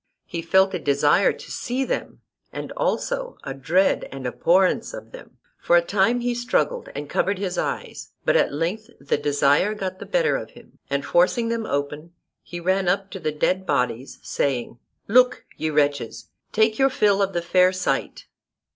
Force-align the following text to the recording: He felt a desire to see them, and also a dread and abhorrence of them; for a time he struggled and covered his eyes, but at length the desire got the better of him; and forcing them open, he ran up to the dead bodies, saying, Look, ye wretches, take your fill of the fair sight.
He 0.25 0.41
felt 0.41 0.73
a 0.73 0.79
desire 0.79 1.31
to 1.31 1.51
see 1.51 1.85
them, 1.85 2.21
and 2.51 2.71
also 2.71 3.37
a 3.43 3.53
dread 3.53 4.09
and 4.11 4.25
abhorrence 4.25 4.95
of 4.95 5.11
them; 5.11 5.37
for 5.59 5.75
a 5.77 5.83
time 5.83 6.21
he 6.21 6.33
struggled 6.33 6.89
and 6.95 7.07
covered 7.07 7.37
his 7.37 7.55
eyes, 7.55 8.11
but 8.25 8.35
at 8.35 8.51
length 8.51 8.89
the 8.99 9.17
desire 9.19 9.75
got 9.75 9.99
the 9.99 10.07
better 10.07 10.35
of 10.37 10.49
him; 10.49 10.79
and 10.89 11.05
forcing 11.05 11.49
them 11.49 11.67
open, 11.67 12.13
he 12.41 12.59
ran 12.59 12.87
up 12.89 13.11
to 13.11 13.19
the 13.19 13.31
dead 13.31 13.63
bodies, 13.67 14.17
saying, 14.23 14.79
Look, 15.07 15.45
ye 15.55 15.69
wretches, 15.69 16.29
take 16.51 16.79
your 16.79 16.89
fill 16.89 17.21
of 17.21 17.33
the 17.33 17.41
fair 17.43 17.71
sight. 17.71 18.25